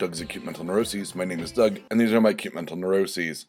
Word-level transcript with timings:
Doug's 0.00 0.22
Acute 0.22 0.46
Mental 0.46 0.64
Neuroses. 0.64 1.14
My 1.14 1.26
name 1.26 1.40
is 1.40 1.52
Doug, 1.52 1.78
and 1.90 2.00
these 2.00 2.10
are 2.10 2.22
my 2.22 2.30
acute 2.30 2.54
mental 2.54 2.74
neuroses. 2.74 3.44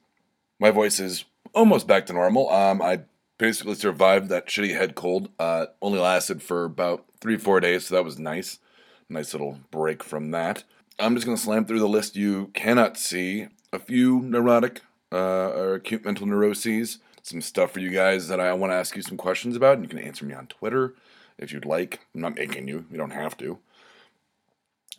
My 0.60 0.70
voice 0.70 1.00
is 1.00 1.24
almost 1.56 1.88
back 1.88 2.06
to 2.08 2.14
normal. 2.14 2.50
Um, 2.50 2.82
I 2.82 3.04
basically 3.38 3.76
survived 3.76 4.28
that 4.28 4.48
shitty 4.48 4.76
head 4.76 4.94
cold. 4.94 5.30
Uh, 5.40 5.68
only 5.82 5.98
lasted 5.98 6.44
for 6.44 6.66
about 6.66 7.06
three, 7.22 7.38
four 7.38 7.62
days, 7.62 7.86
so 7.86 7.96
that 7.96 8.04
was 8.04 8.20
nice. 8.20 8.60
Nice 9.08 9.34
little 9.34 9.60
break 9.72 10.04
from 10.04 10.32
that. 10.32 10.66
I'm 11.00 11.16
just 11.16 11.26
gonna 11.26 11.38
slam 11.38 11.64
through 11.64 11.80
the 11.80 11.88
list 11.88 12.18
you 12.18 12.48
cannot 12.48 12.98
see. 12.98 13.48
A 13.72 13.80
few 13.80 14.20
neurotic 14.20 14.82
uh, 15.10 15.52
or 15.52 15.76
acute 15.76 16.04
mental 16.04 16.28
neuroses. 16.28 16.98
Some 17.22 17.40
stuff 17.40 17.72
for 17.72 17.80
you 17.80 17.92
guys 17.92 18.28
that 18.28 18.42
I 18.42 18.52
want 18.52 18.74
to 18.74 18.76
ask 18.76 18.98
you 18.98 19.04
some 19.04 19.16
questions 19.16 19.56
about, 19.56 19.76
and 19.76 19.86
you 19.86 19.90
can 19.90 20.00
answer 20.00 20.26
me 20.26 20.34
on 20.34 20.48
Twitter 20.48 20.96
if 21.38 21.54
you'd 21.54 21.66
like. 21.66 22.02
I'm 22.14 22.20
not 22.20 22.36
making 22.36 22.68
you. 22.68 22.84
You 22.92 22.98
don't 22.98 23.12
have 23.12 23.38
to. 23.38 23.60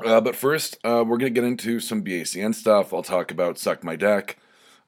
Uh, 0.00 0.20
but 0.20 0.36
first, 0.36 0.78
uh, 0.84 1.04
we're 1.06 1.18
going 1.18 1.32
to 1.32 1.40
get 1.40 1.46
into 1.46 1.80
some 1.80 2.02
BACN 2.02 2.54
stuff. 2.54 2.92
I'll 2.92 3.02
talk 3.02 3.30
about 3.30 3.58
Suck 3.58 3.84
My 3.84 3.96
Deck. 3.96 4.38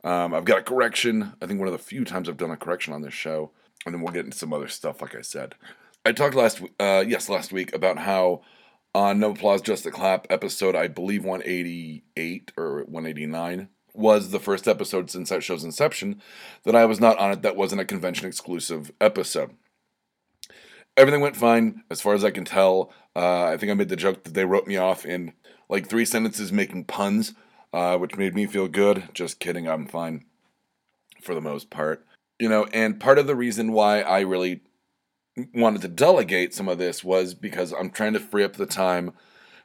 Um, 0.02 0.34
I've 0.34 0.44
got 0.44 0.58
a 0.58 0.62
correction. 0.62 1.34
I 1.40 1.46
think 1.46 1.58
one 1.58 1.68
of 1.68 1.72
the 1.72 1.78
few 1.78 2.04
times 2.04 2.28
I've 2.28 2.36
done 2.36 2.50
a 2.50 2.56
correction 2.56 2.92
on 2.92 3.02
this 3.02 3.14
show. 3.14 3.50
And 3.84 3.94
then 3.94 4.02
we'll 4.02 4.12
get 4.12 4.24
into 4.24 4.38
some 4.38 4.52
other 4.52 4.68
stuff, 4.68 5.02
like 5.02 5.14
I 5.14 5.20
said. 5.20 5.54
I 6.06 6.12
talked 6.12 6.34
last, 6.34 6.60
uh, 6.80 7.04
yes, 7.06 7.28
last 7.28 7.52
week 7.52 7.74
about 7.74 7.98
how 7.98 8.42
on 8.94 9.18
No 9.18 9.32
Applause, 9.32 9.60
Just 9.62 9.86
a 9.86 9.90
Clap 9.90 10.26
episode, 10.30 10.76
I 10.76 10.88
believe 10.88 11.24
188 11.24 12.52
or 12.56 12.84
189, 12.84 13.68
was 13.92 14.30
the 14.30 14.40
first 14.40 14.66
episode 14.68 15.10
since 15.10 15.30
that 15.30 15.42
show's 15.42 15.64
inception 15.64 16.20
that 16.64 16.76
I 16.76 16.84
was 16.84 17.00
not 17.00 17.18
on 17.18 17.32
it 17.32 17.42
that 17.42 17.56
wasn't 17.56 17.80
a 17.80 17.84
convention 17.84 18.26
exclusive 18.26 18.92
episode. 19.00 19.50
Everything 20.96 21.20
went 21.20 21.36
fine 21.36 21.82
as 21.90 22.00
far 22.00 22.14
as 22.14 22.24
I 22.24 22.30
can 22.30 22.44
tell. 22.44 22.92
Uh, 23.16 23.44
I 23.44 23.56
think 23.56 23.70
I 23.70 23.74
made 23.74 23.88
the 23.88 23.96
joke 23.96 24.24
that 24.24 24.34
they 24.34 24.44
wrote 24.44 24.66
me 24.66 24.76
off 24.76 25.04
in 25.04 25.32
like 25.68 25.88
three 25.88 26.04
sentences 26.04 26.52
making 26.52 26.84
puns, 26.84 27.34
uh, 27.72 27.96
which 27.98 28.16
made 28.16 28.34
me 28.34 28.46
feel 28.46 28.68
good. 28.68 29.08
Just 29.12 29.40
kidding, 29.40 29.68
I'm 29.68 29.86
fine 29.86 30.24
for 31.20 31.34
the 31.34 31.40
most 31.40 31.70
part. 31.70 32.06
You 32.38 32.48
know, 32.48 32.66
and 32.72 33.00
part 33.00 33.18
of 33.18 33.26
the 33.26 33.36
reason 33.36 33.72
why 33.72 34.02
I 34.02 34.20
really 34.20 34.60
wanted 35.52 35.82
to 35.82 35.88
delegate 35.88 36.54
some 36.54 36.68
of 36.68 36.78
this 36.78 37.02
was 37.02 37.34
because 37.34 37.72
I'm 37.72 37.90
trying 37.90 38.12
to 38.12 38.20
free 38.20 38.44
up 38.44 38.54
the 38.54 38.66
time 38.66 39.12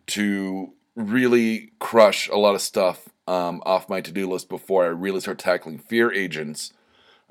to 0.08 0.74
really 0.96 1.72
crush 1.80 2.28
a 2.28 2.38
lot 2.38 2.56
of 2.56 2.62
stuff 2.62 3.10
um, 3.28 3.62
off 3.66 3.90
my 3.90 4.02
to 4.02 4.12
do 4.12 4.28
list 4.28 4.50
before 4.50 4.86
I 4.86 4.88
really 4.88 5.20
start 5.20 5.38
tackling 5.38 5.78
fear 5.78 6.12
agents. 6.12 6.74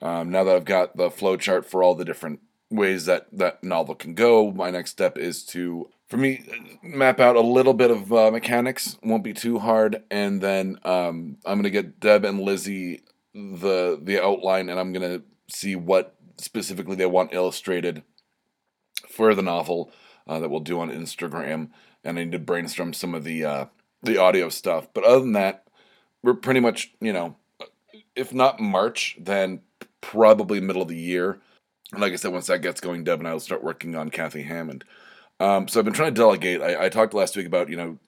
Um, 0.00 0.30
now 0.30 0.44
that 0.44 0.54
I've 0.54 0.64
got 0.64 0.96
the 0.96 1.10
flow 1.10 1.36
chart 1.36 1.66
for 1.66 1.82
all 1.82 1.96
the 1.96 2.04
different 2.04 2.40
ways 2.70 3.06
that 3.06 3.26
that 3.32 3.62
novel 3.62 3.94
can 3.94 4.14
go, 4.14 4.50
my 4.52 4.70
next 4.70 4.90
step 4.90 5.16
is 5.18 5.44
to, 5.46 5.88
for 6.08 6.16
me, 6.16 6.44
map 6.82 7.20
out 7.20 7.36
a 7.36 7.40
little 7.40 7.74
bit 7.74 7.90
of 7.90 8.12
uh, 8.12 8.30
mechanics. 8.30 8.98
Won't 9.02 9.24
be 9.24 9.34
too 9.34 9.58
hard, 9.58 10.02
and 10.10 10.40
then 10.40 10.78
um, 10.84 11.38
I'm 11.44 11.58
gonna 11.58 11.70
get 11.70 12.00
Deb 12.00 12.24
and 12.24 12.40
Lizzie 12.40 13.02
the 13.34 13.98
the 14.02 14.22
outline, 14.22 14.68
and 14.68 14.78
I'm 14.78 14.92
gonna 14.92 15.22
see 15.48 15.76
what 15.76 16.14
specifically 16.36 16.96
they 16.96 17.06
want 17.06 17.34
illustrated 17.34 18.02
for 19.08 19.34
the 19.34 19.42
novel 19.42 19.90
uh, 20.26 20.38
that 20.38 20.48
we'll 20.48 20.60
do 20.60 20.80
on 20.80 20.90
Instagram. 20.90 21.70
And 22.04 22.18
I 22.18 22.24
need 22.24 22.32
to 22.32 22.38
brainstorm 22.38 22.92
some 22.92 23.14
of 23.14 23.24
the 23.24 23.44
uh, 23.44 23.64
the 24.02 24.18
audio 24.18 24.48
stuff. 24.48 24.88
But 24.92 25.04
other 25.04 25.20
than 25.20 25.32
that, 25.32 25.64
we're 26.22 26.34
pretty 26.34 26.60
much, 26.60 26.92
you 27.00 27.12
know, 27.12 27.36
if 28.14 28.32
not 28.32 28.60
March, 28.60 29.16
then 29.20 29.60
probably 30.00 30.60
middle 30.60 30.82
of 30.82 30.88
the 30.88 30.96
year. 30.96 31.40
Like 31.92 32.12
I 32.12 32.16
said, 32.16 32.32
once 32.32 32.46
that 32.46 32.62
gets 32.62 32.80
going, 32.80 33.04
Deb 33.04 33.18
and 33.18 33.28
I 33.28 33.32
will 33.32 33.40
start 33.40 33.64
working 33.64 33.94
on 33.94 34.10
Kathy 34.10 34.42
Hammond. 34.42 34.84
Um, 35.40 35.68
so 35.68 35.78
I've 35.78 35.84
been 35.84 35.94
trying 35.94 36.14
to 36.14 36.20
delegate. 36.20 36.60
I, 36.60 36.86
I 36.86 36.88
talked 36.88 37.14
last 37.14 37.36
week 37.36 37.46
about, 37.46 37.68
you 37.68 37.76
know, 37.76 37.98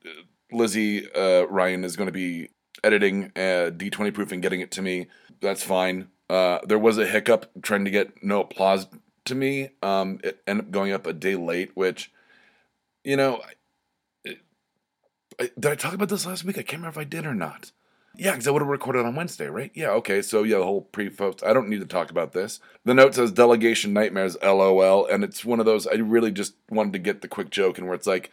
Lizzie 0.53 1.11
uh, 1.13 1.45
Ryan 1.45 1.85
is 1.85 1.97
going 1.97 2.09
to 2.09 2.13
be 2.13 2.51
editing 2.83 3.27
uh, 3.37 3.71
D20 3.71 4.13
proof 4.13 4.33
and 4.33 4.43
getting 4.43 4.61
it 4.61 4.71
to 4.73 4.83
me. 4.83 5.07
That's 5.41 5.63
fine. 5.63 6.09
Uh, 6.29 6.59
there 6.65 6.79
was 6.79 6.99
a 6.99 7.07
hiccup 7.07 7.51
trying 7.63 7.85
to 7.85 7.91
get 7.91 8.23
no 8.23 8.43
applause 8.43 8.87
to 9.27 9.35
me. 9.35 9.71
Um, 9.83 10.21
it 10.23 10.41
ended 10.47 10.67
up 10.67 10.71
going 10.71 10.93
up 10.93 11.07
a 11.07 11.13
day 11.13 11.37
late, 11.37 11.71
which, 11.75 12.13
you 13.05 13.17
know, 13.17 13.43
I, 15.41 15.51
did 15.59 15.73
I 15.73 15.75
talk 15.75 15.95
about 15.95 16.09
this 16.09 16.27
last 16.27 16.45
week? 16.45 16.59
I 16.59 16.63
can't 16.63 16.83
remember 16.83 17.01
if 17.01 17.07
I 17.07 17.09
did 17.09 17.27
or 17.27 17.35
not. 17.35 17.73
Yeah, 18.17 18.33
because 18.33 18.49
I 18.49 18.51
would 18.51 18.63
have 18.63 18.69
recorded 18.69 19.07
on 19.07 19.15
Wednesday, 19.15 19.47
right? 19.47 19.71
Yeah, 19.73 19.91
okay. 19.91 20.21
So 20.21 20.43
yeah, 20.43 20.59
the 20.59 20.65
whole 20.65 20.83
pre-post. 20.83 21.45
I 21.45 21.53
don't 21.53 21.69
need 21.69 21.81
to 21.81 21.87
talk 21.87 22.11
about 22.11 22.33
this. 22.33 22.61
The 22.85 22.95
note 22.95 23.15
says 23.15 23.31
delegation 23.31 23.93
nightmares, 23.93 24.37
lol, 24.43 25.07
and 25.07 25.23
it's 25.23 25.45
one 25.45 25.61
of 25.61 25.67
those. 25.67 25.87
I 25.87 25.95
really 25.95 26.33
just 26.33 26.55
wanted 26.69 26.93
to 26.95 26.99
get 26.99 27.23
the 27.23 27.29
quick 27.29 27.51
joke, 27.51 27.79
and 27.79 27.87
where 27.87 27.95
it's 27.95 28.07
like, 28.07 28.33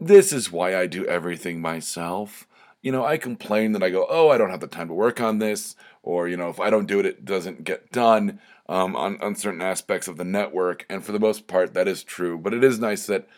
this 0.00 0.32
is 0.32 0.50
why 0.50 0.76
I 0.76 0.86
do 0.86 1.06
everything 1.06 1.60
myself. 1.60 2.46
You 2.82 2.92
know, 2.92 3.04
I 3.04 3.16
complain 3.16 3.72
that 3.72 3.82
I 3.82 3.90
go, 3.90 4.06
oh, 4.08 4.30
I 4.30 4.38
don't 4.38 4.50
have 4.50 4.60
the 4.60 4.66
time 4.66 4.88
to 4.88 4.94
work 4.94 5.20
on 5.20 5.38
this, 5.38 5.76
or 6.02 6.26
you 6.28 6.36
know, 6.36 6.48
if 6.48 6.58
I 6.58 6.70
don't 6.70 6.86
do 6.86 6.98
it, 6.98 7.06
it 7.06 7.24
doesn't 7.24 7.64
get 7.64 7.92
done 7.92 8.40
um, 8.68 8.96
on 8.96 9.20
on 9.20 9.34
certain 9.34 9.62
aspects 9.62 10.08
of 10.08 10.16
the 10.16 10.24
network. 10.24 10.86
And 10.88 11.04
for 11.04 11.12
the 11.12 11.20
most 11.20 11.46
part, 11.46 11.74
that 11.74 11.88
is 11.88 12.02
true. 12.02 12.38
But 12.38 12.54
it 12.54 12.64
is 12.64 12.78
nice 12.78 13.06
that 13.06 13.28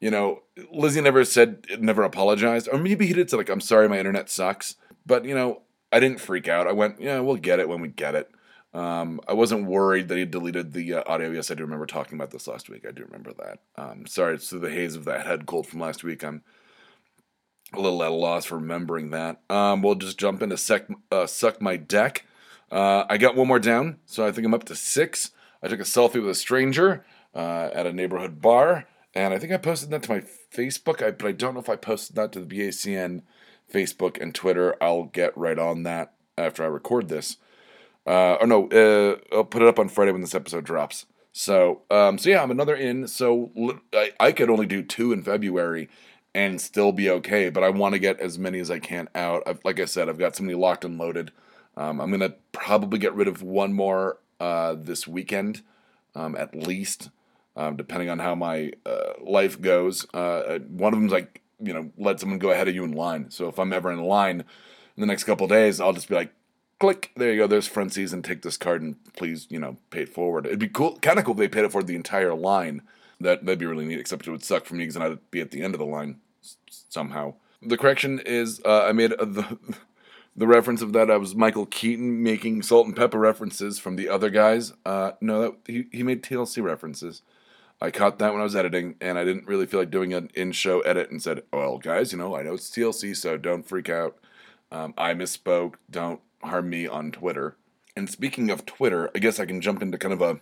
you 0.00 0.10
know, 0.10 0.42
Lizzie 0.72 1.00
never 1.00 1.24
said, 1.24 1.64
never 1.78 2.02
apologized, 2.02 2.68
or 2.72 2.76
maybe 2.76 3.06
he 3.06 3.12
did 3.12 3.30
say 3.30 3.36
like, 3.36 3.48
"I'm 3.48 3.60
sorry, 3.60 3.88
my 3.88 3.98
internet 3.98 4.28
sucks." 4.28 4.74
But 5.06 5.24
you 5.24 5.34
know, 5.34 5.62
I 5.90 6.00
didn't 6.00 6.20
freak 6.20 6.48
out. 6.48 6.66
I 6.66 6.72
went, 6.72 7.00
"Yeah, 7.00 7.20
we'll 7.20 7.36
get 7.36 7.60
it 7.60 7.68
when 7.68 7.80
we 7.80 7.88
get 7.88 8.14
it." 8.14 8.30
Um, 8.74 9.20
I 9.28 9.34
wasn't 9.34 9.66
worried 9.66 10.08
that 10.08 10.16
he 10.16 10.24
deleted 10.24 10.72
the 10.72 10.94
uh, 10.94 11.02
audio. 11.06 11.30
Yes, 11.30 11.50
I 11.50 11.54
do 11.54 11.62
remember 11.62 11.86
talking 11.86 12.16
about 12.16 12.30
this 12.30 12.46
last 12.46 12.70
week. 12.70 12.86
I 12.88 12.90
do 12.90 13.04
remember 13.04 13.32
that. 13.34 13.60
Um, 13.76 14.06
sorry, 14.06 14.36
it's 14.36 14.48
through 14.48 14.60
the 14.60 14.70
haze 14.70 14.96
of 14.96 15.04
that 15.04 15.26
head 15.26 15.46
cold 15.46 15.66
from 15.66 15.80
last 15.80 16.02
week. 16.02 16.24
I'm 16.24 16.42
a 17.74 17.80
little 17.80 18.02
at 18.02 18.10
a 18.10 18.14
loss 18.14 18.46
for 18.46 18.56
remembering 18.56 19.10
that. 19.10 19.40
Um, 19.50 19.82
we'll 19.82 19.94
just 19.94 20.18
jump 20.18 20.42
into 20.42 20.56
sec- 20.56 20.88
uh, 21.10 21.26
suck 21.26 21.60
my 21.60 21.76
deck. 21.76 22.24
Uh, 22.70 23.04
I 23.10 23.18
got 23.18 23.36
one 23.36 23.48
more 23.48 23.58
down, 23.58 23.98
so 24.06 24.26
I 24.26 24.32
think 24.32 24.46
I'm 24.46 24.54
up 24.54 24.64
to 24.64 24.74
six. 24.74 25.32
I 25.62 25.68
took 25.68 25.80
a 25.80 25.84
selfie 25.84 26.14
with 26.14 26.30
a 26.30 26.34
stranger 26.34 27.04
uh, 27.34 27.68
at 27.72 27.86
a 27.86 27.92
neighborhood 27.92 28.40
bar. 28.40 28.86
And 29.14 29.34
I 29.34 29.38
think 29.38 29.52
I 29.52 29.58
posted 29.58 29.90
that 29.90 30.04
to 30.04 30.10
my 30.10 30.22
Facebook, 30.54 31.02
I, 31.02 31.10
but 31.10 31.26
I 31.26 31.32
don't 31.32 31.52
know 31.52 31.60
if 31.60 31.68
I 31.68 31.76
posted 31.76 32.16
that 32.16 32.32
to 32.32 32.40
the 32.40 32.46
BACN 32.46 33.22
Facebook 33.72 34.20
and 34.20 34.34
Twitter. 34.34 34.76
I'll 34.80 35.04
get 35.04 35.36
right 35.36 35.58
on 35.58 35.82
that 35.84 36.12
after 36.36 36.62
I 36.62 36.66
record 36.66 37.08
this. 37.08 37.38
Uh, 38.06 38.34
or 38.34 38.46
no, 38.46 38.68
uh, 38.68 39.16
I'll 39.34 39.44
put 39.44 39.62
it 39.62 39.68
up 39.68 39.78
on 39.78 39.88
Friday 39.88 40.12
when 40.12 40.20
this 40.20 40.34
episode 40.34 40.64
drops. 40.64 41.06
So, 41.32 41.82
um, 41.90 42.18
so 42.18 42.30
yeah, 42.30 42.42
I'm 42.42 42.50
another 42.50 42.74
in. 42.74 43.06
So 43.08 43.78
I, 43.92 44.12
I 44.20 44.32
could 44.32 44.50
only 44.50 44.66
do 44.66 44.82
two 44.82 45.12
in 45.12 45.22
February 45.22 45.88
and 46.34 46.60
still 46.60 46.92
be 46.92 47.10
okay, 47.10 47.50
but 47.50 47.62
I 47.62 47.68
want 47.70 47.94
to 47.94 47.98
get 47.98 48.18
as 48.20 48.38
many 48.38 48.58
as 48.58 48.70
I 48.70 48.78
can 48.78 49.08
out. 49.14 49.42
I've, 49.46 49.60
like 49.64 49.80
I 49.80 49.84
said, 49.84 50.08
I've 50.08 50.18
got 50.18 50.36
so 50.36 50.42
many 50.42 50.54
locked 50.54 50.84
and 50.84 50.98
loaded. 50.98 51.30
Um, 51.76 52.00
I'm 52.00 52.10
gonna 52.10 52.34
probably 52.52 52.98
get 52.98 53.14
rid 53.14 53.28
of 53.28 53.42
one 53.42 53.72
more 53.72 54.18
uh, 54.40 54.74
this 54.78 55.06
weekend, 55.06 55.62
um, 56.14 56.36
at 56.36 56.54
least 56.54 57.10
um, 57.56 57.76
depending 57.76 58.08
on 58.08 58.18
how 58.18 58.34
my 58.34 58.72
uh, 58.86 59.12
life 59.20 59.60
goes. 59.60 60.06
Uh, 60.14 60.58
one 60.68 60.92
of 60.92 61.00
them's 61.00 61.12
like, 61.12 61.41
you 61.62 61.72
know, 61.72 61.90
let 61.96 62.20
someone 62.20 62.38
go 62.38 62.50
ahead 62.50 62.68
of 62.68 62.74
you 62.74 62.84
in 62.84 62.92
line. 62.92 63.30
So 63.30 63.48
if 63.48 63.58
I'm 63.58 63.72
ever 63.72 63.90
in 63.92 64.02
line 64.02 64.40
in 64.96 65.00
the 65.00 65.06
next 65.06 65.24
couple 65.24 65.46
days, 65.46 65.80
I'll 65.80 65.92
just 65.92 66.08
be 66.08 66.14
like, 66.14 66.32
click, 66.78 67.12
there 67.16 67.32
you 67.32 67.38
go, 67.38 67.46
there's 67.46 67.68
front 67.68 67.92
season, 67.92 68.22
take 68.22 68.42
this 68.42 68.56
card 68.56 68.82
and 68.82 68.96
please, 69.14 69.46
you 69.50 69.58
know, 69.58 69.76
pay 69.90 70.02
it 70.02 70.08
forward. 70.08 70.46
It'd 70.46 70.58
be 70.58 70.68
cool, 70.68 70.98
kind 70.98 71.18
of 71.18 71.24
cool 71.24 71.34
if 71.34 71.38
they 71.38 71.48
paid 71.48 71.64
it 71.64 71.72
for 71.72 71.82
the 71.82 71.94
entire 71.94 72.34
line. 72.34 72.82
That, 73.20 73.44
that'd 73.44 73.60
be 73.60 73.66
really 73.66 73.84
neat, 73.84 74.00
except 74.00 74.26
it 74.26 74.32
would 74.32 74.42
suck 74.42 74.64
for 74.64 74.74
me 74.74 74.84
because 74.84 74.96
I'd 74.96 75.30
be 75.30 75.40
at 75.40 75.52
the 75.52 75.62
end 75.62 75.74
of 75.74 75.78
the 75.78 75.86
line 75.86 76.20
somehow. 76.88 77.34
The 77.62 77.78
correction 77.78 78.18
is 78.18 78.60
uh, 78.64 78.84
I 78.84 78.92
made 78.92 79.12
uh, 79.12 79.24
the 79.24 79.58
the 80.36 80.46
reference 80.48 80.82
of 80.82 80.92
that 80.94 81.10
I 81.10 81.16
was 81.18 81.34
Michael 81.36 81.66
Keaton 81.66 82.22
making 82.22 82.62
salt 82.62 82.86
and 82.86 82.96
pepper 82.96 83.18
references 83.18 83.78
from 83.78 83.94
the 83.94 84.08
other 84.08 84.30
guys. 84.30 84.72
Uh, 84.84 85.12
no, 85.20 85.42
that, 85.42 85.54
he 85.66 85.86
he 85.92 86.02
made 86.02 86.22
TLC 86.22 86.62
references. 86.62 87.22
I 87.82 87.90
caught 87.90 88.20
that 88.20 88.32
when 88.32 88.40
I 88.40 88.44
was 88.44 88.54
editing, 88.54 88.94
and 89.00 89.18
I 89.18 89.24
didn't 89.24 89.48
really 89.48 89.66
feel 89.66 89.80
like 89.80 89.90
doing 89.90 90.14
an 90.14 90.30
in-show 90.34 90.82
edit, 90.82 91.10
and 91.10 91.20
said, 91.20 91.42
"Well, 91.52 91.78
guys, 91.78 92.12
you 92.12 92.18
know, 92.18 92.36
I 92.36 92.42
know 92.42 92.54
it's 92.54 92.70
TLC, 92.70 93.12
so 93.12 93.36
don't 93.36 93.66
freak 93.66 93.88
out. 93.88 94.16
Um, 94.70 94.94
I 94.96 95.14
misspoke. 95.14 95.74
Don't 95.90 96.20
harm 96.44 96.70
me 96.70 96.86
on 96.86 97.10
Twitter." 97.10 97.56
And 97.96 98.08
speaking 98.08 98.50
of 98.50 98.64
Twitter, 98.66 99.10
I 99.16 99.18
guess 99.18 99.40
I 99.40 99.46
can 99.46 99.60
jump 99.60 99.82
into 99.82 99.98
kind 99.98 100.14
of 100.14 100.22
a 100.22 100.38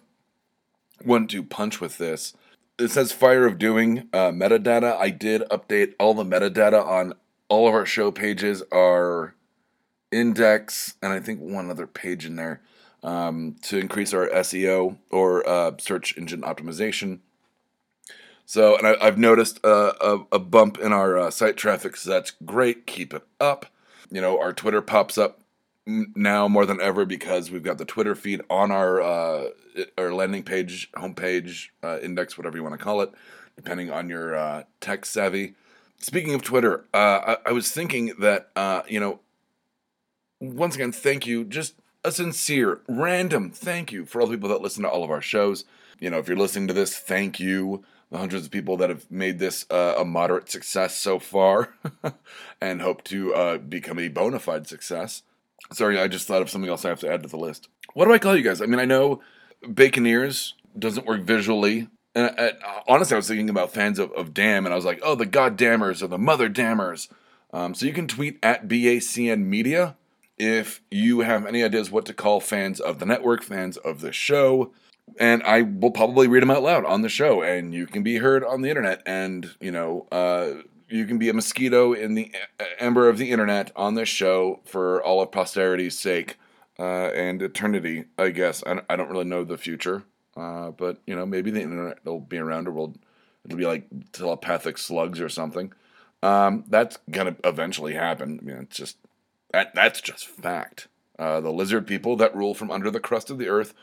one-two 1.02 1.42
punch 1.42 1.80
with 1.80 1.96
this. 1.96 2.34
It 2.78 2.90
says 2.90 3.10
Fire 3.10 3.46
of 3.46 3.56
Doing 3.56 4.10
uh, 4.12 4.32
metadata. 4.32 4.96
I 4.98 5.08
did 5.08 5.40
update 5.50 5.94
all 5.98 6.12
the 6.12 6.24
metadata 6.24 6.84
on 6.86 7.14
all 7.48 7.66
of 7.66 7.74
our 7.74 7.86
show 7.86 8.10
pages, 8.10 8.62
our 8.70 9.34
index, 10.12 10.94
and 11.02 11.10
I 11.10 11.20
think 11.20 11.40
one 11.40 11.70
other 11.70 11.86
page 11.86 12.26
in 12.26 12.36
there 12.36 12.60
um, 13.02 13.56
to 13.62 13.78
increase 13.78 14.12
our 14.12 14.28
SEO 14.28 14.98
or 15.10 15.48
uh, 15.48 15.72
search 15.78 16.18
engine 16.18 16.42
optimization. 16.42 17.20
So, 18.50 18.76
and 18.76 18.84
I, 18.84 19.04
have 19.04 19.16
noticed 19.16 19.60
a, 19.62 20.24
a, 20.32 20.40
bump 20.40 20.80
in 20.80 20.92
our 20.92 21.16
uh, 21.16 21.30
site 21.30 21.56
traffic, 21.56 21.96
so 21.96 22.10
that's 22.10 22.32
great. 22.44 22.84
Keep 22.84 23.14
it 23.14 23.22
up. 23.38 23.66
You 24.10 24.20
know, 24.20 24.40
our 24.40 24.52
Twitter 24.52 24.82
pops 24.82 25.16
up 25.16 25.38
now 25.86 26.48
more 26.48 26.66
than 26.66 26.80
ever 26.80 27.04
because 27.04 27.52
we've 27.52 27.62
got 27.62 27.78
the 27.78 27.84
Twitter 27.84 28.16
feed 28.16 28.40
on 28.50 28.72
our 28.72 29.00
uh, 29.00 29.50
our 29.96 30.12
landing 30.12 30.42
page, 30.42 30.90
homepage, 30.96 31.68
uh, 31.84 32.00
index, 32.00 32.36
whatever 32.36 32.56
you 32.56 32.64
want 32.64 32.76
to 32.76 32.84
call 32.84 33.02
it, 33.02 33.12
depending 33.54 33.88
on 33.88 34.08
your 34.08 34.34
uh, 34.34 34.64
tech 34.80 35.06
savvy. 35.06 35.54
Speaking 35.98 36.34
of 36.34 36.42
Twitter, 36.42 36.86
uh, 36.92 37.36
I, 37.46 37.50
I, 37.50 37.52
was 37.52 37.70
thinking 37.70 38.14
that, 38.18 38.50
you 38.88 38.98
know, 38.98 39.20
once 40.40 40.74
again, 40.74 40.90
thank 40.90 41.24
you. 41.24 41.44
Just 41.44 41.74
a 42.02 42.10
sincere, 42.10 42.80
random 42.88 43.52
thank 43.52 43.92
you 43.92 44.04
for 44.04 44.20
all 44.20 44.26
the 44.26 44.34
people 44.34 44.48
that 44.48 44.60
listen 44.60 44.82
to 44.82 44.88
all 44.88 45.04
of 45.04 45.10
our 45.10 45.22
shows. 45.22 45.66
You 46.00 46.10
know, 46.10 46.18
if 46.18 46.26
you're 46.26 46.36
listening 46.36 46.66
to 46.66 46.74
this, 46.74 46.98
thank 46.98 47.38
you. 47.38 47.84
The 48.10 48.18
hundreds 48.18 48.46
of 48.46 48.50
people 48.50 48.76
that 48.78 48.90
have 48.90 49.10
made 49.10 49.38
this 49.38 49.66
uh, 49.70 49.94
a 49.98 50.04
moderate 50.04 50.50
success 50.50 50.96
so 50.96 51.18
far 51.18 51.74
and 52.60 52.82
hope 52.82 53.04
to 53.04 53.34
uh, 53.34 53.58
become 53.58 53.98
a 53.98 54.08
bona 54.08 54.40
fide 54.40 54.66
success. 54.66 55.22
Sorry, 55.72 55.98
I 55.98 56.08
just 56.08 56.26
thought 56.26 56.42
of 56.42 56.50
something 56.50 56.70
else 56.70 56.84
I 56.84 56.88
have 56.88 57.00
to 57.00 57.12
add 57.12 57.22
to 57.22 57.28
the 57.28 57.36
list. 57.36 57.68
What 57.94 58.06
do 58.06 58.12
I 58.12 58.18
call 58.18 58.36
you 58.36 58.42
guys? 58.42 58.60
I 58.60 58.66
mean, 58.66 58.80
I 58.80 58.84
know 58.84 59.20
Baconeers 59.62 60.54
doesn't 60.78 61.06
work 61.06 61.22
visually. 61.22 61.88
And 62.14 62.34
I, 62.36 62.52
I, 62.64 62.82
honestly, 62.88 63.14
I 63.14 63.18
was 63.18 63.28
thinking 63.28 63.50
about 63.50 63.72
fans 63.72 63.98
of, 63.98 64.10
of 64.12 64.34
Damn, 64.34 64.66
and 64.66 64.72
I 64.72 64.76
was 64.76 64.84
like, 64.84 65.00
oh, 65.02 65.14
the 65.14 65.26
God 65.26 65.56
Dammers 65.56 66.02
or 66.02 66.08
the 66.08 66.18
Mother 66.18 66.48
Dammers. 66.48 67.08
Um, 67.52 67.74
so 67.74 67.86
you 67.86 67.92
can 67.92 68.08
tweet 68.08 68.38
at 68.42 68.68
BACN 68.68 69.44
Media 69.44 69.96
if 70.38 70.82
you 70.90 71.20
have 71.20 71.46
any 71.46 71.62
ideas 71.62 71.90
what 71.90 72.06
to 72.06 72.14
call 72.14 72.40
fans 72.40 72.80
of 72.80 72.98
the 72.98 73.06
network, 73.06 73.42
fans 73.42 73.76
of 73.76 74.00
the 74.00 74.12
show. 74.12 74.72
And 75.20 75.42
I 75.42 75.62
will 75.62 75.90
probably 75.90 76.26
read 76.26 76.42
them 76.42 76.50
out 76.50 76.62
loud 76.62 76.84
on 76.86 77.02
the 77.02 77.08
show, 77.10 77.42
and 77.42 77.74
you 77.74 77.86
can 77.86 78.02
be 78.02 78.16
heard 78.16 78.42
on 78.42 78.62
the 78.62 78.70
internet. 78.70 79.02
And, 79.04 79.50
you 79.60 79.70
know, 79.70 80.08
uh, 80.10 80.62
you 80.88 81.04
can 81.04 81.18
be 81.18 81.28
a 81.28 81.34
mosquito 81.34 81.92
in 81.92 82.14
the 82.14 82.32
ember 82.78 83.08
of 83.08 83.18
the 83.18 83.30
internet 83.30 83.70
on 83.76 83.94
this 83.94 84.08
show 84.08 84.60
for 84.64 85.02
all 85.02 85.20
of 85.20 85.30
posterity's 85.30 85.98
sake 85.98 86.38
uh, 86.78 87.10
and 87.14 87.42
eternity, 87.42 88.06
I 88.18 88.30
guess. 88.30 88.64
I, 88.66 88.96
don't 88.96 89.10
really 89.10 89.24
know 89.24 89.44
the 89.44 89.58
future. 89.58 90.04
Uh, 90.36 90.70
but 90.70 90.98
you 91.06 91.14
know, 91.14 91.26
maybe 91.26 91.50
the 91.50 91.60
internet 91.60 92.04
will 92.04 92.20
be 92.20 92.38
around, 92.38 92.68
or 92.68 92.72
will 92.72 92.96
it'll 93.44 93.58
be 93.58 93.66
like 93.66 93.86
telepathic 94.12 94.78
slugs 94.78 95.20
or 95.20 95.28
something. 95.28 95.72
Um, 96.22 96.64
that's 96.68 96.98
gonna 97.10 97.36
eventually 97.44 97.94
happen. 97.94 98.38
I 98.40 98.44
mean, 98.44 98.56
it's 98.56 98.76
just 98.76 98.96
that 99.52 99.74
that's 99.74 100.00
just 100.00 100.26
fact. 100.26 100.88
Uh, 101.18 101.40
the 101.40 101.52
lizard 101.52 101.86
people 101.86 102.16
that 102.16 102.34
rule 102.34 102.54
from 102.54 102.70
under 102.70 102.90
the 102.90 103.00
crust 103.00 103.28
of 103.28 103.38
the 103.38 103.48
earth 103.48 103.74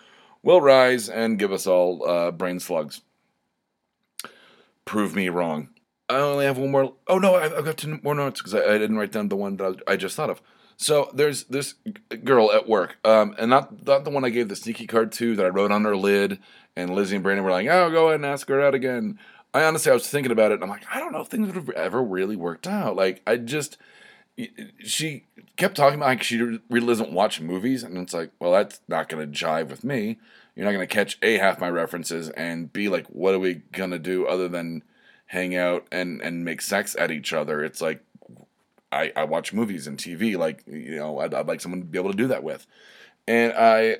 will 0.47 0.61
rise 0.61 1.09
and 1.09 1.37
give 1.37 1.51
us 1.51 1.67
all 1.67 2.07
uh, 2.07 2.31
brain 2.31 2.59
slugs. 2.61 3.01
Prove 4.85 5.13
me 5.13 5.27
wrong. 5.27 5.67
I 6.07 6.15
only 6.15 6.45
have 6.45 6.57
one 6.57 6.71
more. 6.71 6.93
Oh 7.07 7.19
no, 7.19 7.35
I've 7.35 7.65
got 7.65 7.75
two 7.75 7.99
more 8.01 8.15
notes 8.15 8.39
because 8.39 8.53
I, 8.53 8.61
I, 8.61 8.77
didn't 8.77 8.97
write 8.97 9.11
down 9.11 9.27
the 9.27 9.35
one 9.35 9.57
that 9.57 9.81
I 9.85 9.97
just 9.97 10.15
thought 10.15 10.29
of. 10.29 10.41
So 10.77 11.11
there's 11.13 11.43
this 11.45 11.75
girl 12.23 12.49
at 12.53 12.69
work, 12.69 12.97
um, 13.03 13.35
and 13.37 13.49
not 13.49 13.85
not 13.85 14.05
the 14.05 14.09
one 14.09 14.23
I 14.23 14.29
gave 14.29 14.47
the 14.47 14.55
sneaky 14.55 14.87
card 14.87 15.11
to 15.13 15.35
that 15.35 15.45
I 15.45 15.49
wrote 15.49 15.73
on 15.73 15.83
her 15.83 15.97
lid, 15.97 16.39
and 16.77 16.95
Lizzie 16.95 17.17
and 17.17 17.23
Brandon 17.23 17.43
were 17.43 17.51
like, 17.51 17.67
"Oh, 17.67 17.91
go 17.91 18.05
ahead 18.05 18.21
and 18.21 18.25
ask 18.25 18.47
her 18.47 18.61
out 18.61 18.73
again." 18.73 19.19
I 19.53 19.63
honestly, 19.63 19.91
I 19.91 19.95
was 19.95 20.07
thinking 20.07 20.31
about 20.31 20.51
it, 20.51 20.55
and 20.55 20.63
I'm 20.63 20.69
like, 20.69 20.85
I 20.93 20.99
don't 20.99 21.11
know 21.11 21.21
if 21.21 21.27
things 21.27 21.47
would 21.47 21.55
have 21.55 21.69
ever 21.71 22.01
really 22.01 22.35
worked 22.35 22.67
out. 22.67 22.95
Like, 22.95 23.21
I 23.25 23.37
just, 23.37 23.77
she 24.79 25.25
kept 25.55 25.75
talking 25.75 25.99
about 25.99 26.07
like 26.07 26.23
she 26.23 26.59
really 26.69 26.87
doesn't 26.87 27.11
watch 27.11 27.41
movies, 27.41 27.83
and 27.83 27.97
it's 27.97 28.13
like, 28.13 28.31
well, 28.39 28.51
that's 28.51 28.81
not 28.87 29.09
gonna 29.09 29.27
jive 29.27 29.69
with 29.69 29.83
me. 29.83 30.17
You're 30.55 30.65
not 30.65 30.71
gonna 30.71 30.87
catch 30.87 31.17
a 31.21 31.37
half 31.37 31.59
my 31.59 31.69
references, 31.69 32.29
and 32.29 32.71
b 32.71 32.89
like, 32.89 33.07
what 33.07 33.33
are 33.33 33.39
we 33.39 33.61
gonna 33.71 33.99
do 33.99 34.25
other 34.27 34.47
than 34.47 34.83
hang 35.27 35.55
out 35.55 35.87
and 35.91 36.21
and 36.21 36.45
make 36.45 36.61
sex 36.61 36.95
at 36.99 37.11
each 37.11 37.33
other? 37.33 37.63
It's 37.63 37.81
like 37.81 38.03
I, 38.91 39.11
I 39.15 39.23
watch 39.25 39.53
movies 39.53 39.87
and 39.87 39.97
TV. 39.97 40.37
Like, 40.37 40.63
you 40.67 40.95
know, 40.95 41.19
I'd, 41.19 41.33
I'd 41.33 41.47
like 41.47 41.61
someone 41.61 41.81
to 41.81 41.85
be 41.85 41.99
able 41.99 42.11
to 42.11 42.17
do 42.17 42.27
that 42.27 42.43
with. 42.43 42.65
And 43.27 43.53
I 43.53 43.97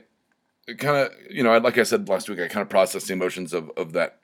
kind 0.78 0.98
of, 0.98 1.12
you 1.30 1.44
know, 1.44 1.58
like 1.58 1.78
I 1.78 1.84
said 1.84 2.08
last 2.08 2.30
week, 2.30 2.40
I 2.40 2.48
kind 2.48 2.62
of 2.62 2.70
processed 2.70 3.08
the 3.08 3.14
emotions 3.14 3.54
of, 3.54 3.72
of 3.76 3.94
that 3.94 4.20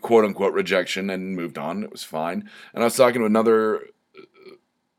quote 0.00 0.24
unquote 0.24 0.52
rejection 0.52 1.08
and 1.10 1.34
moved 1.34 1.58
on. 1.58 1.82
It 1.82 1.90
was 1.90 2.04
fine. 2.04 2.48
And 2.74 2.82
I 2.82 2.86
was 2.86 2.96
talking 2.96 3.20
to 3.20 3.26
another, 3.26 3.86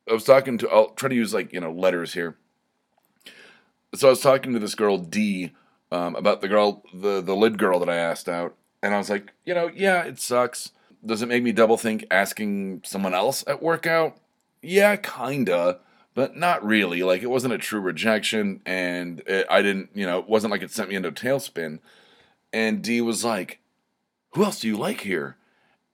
I 0.09 0.13
was 0.13 0.23
talking 0.23 0.57
to, 0.59 0.69
I'll 0.69 0.89
try 0.89 1.09
to 1.09 1.15
use 1.15 1.33
like, 1.33 1.53
you 1.53 1.59
know, 1.59 1.71
letters 1.71 2.13
here. 2.13 2.35
So 3.95 4.07
I 4.07 4.11
was 4.11 4.21
talking 4.21 4.53
to 4.53 4.59
this 4.59 4.75
girl, 4.75 4.97
D, 4.97 5.51
um, 5.91 6.15
about 6.15 6.41
the 6.41 6.47
girl, 6.47 6.83
the, 6.93 7.21
the 7.21 7.35
lid 7.35 7.57
girl 7.57 7.79
that 7.79 7.89
I 7.89 7.95
asked 7.95 8.29
out. 8.29 8.55
And 8.81 8.93
I 8.93 8.97
was 8.97 9.09
like, 9.09 9.33
you 9.45 9.53
know, 9.53 9.69
yeah, 9.73 10.03
it 10.03 10.19
sucks. 10.19 10.71
Does 11.05 11.21
it 11.21 11.27
make 11.27 11.43
me 11.43 11.51
double 11.51 11.77
think 11.77 12.05
asking 12.11 12.81
someone 12.85 13.13
else 13.13 13.43
at 13.47 13.61
workout? 13.61 14.17
yeah, 14.61 14.95
kinda, 14.95 15.79
but 16.13 16.35
not 16.35 16.65
really. 16.65 17.03
Like 17.03 17.21
it 17.21 17.29
wasn't 17.29 17.53
a 17.53 17.57
true 17.57 17.79
rejection, 17.79 18.61
and 18.65 19.21
it, 19.25 19.45
I 19.49 19.61
didn't, 19.61 19.89
you 19.93 20.05
know, 20.05 20.19
it 20.19 20.27
wasn't 20.27 20.51
like 20.51 20.61
it 20.61 20.71
sent 20.71 20.89
me 20.89 20.95
into 20.95 21.09
a 21.09 21.13
tailspin. 21.13 21.79
And 22.51 22.81
D 22.81 23.01
was 23.01 23.23
like, 23.23 23.59
"Who 24.31 24.43
else 24.43 24.59
do 24.61 24.67
you 24.67 24.77
like 24.77 25.01
here?" 25.01 25.37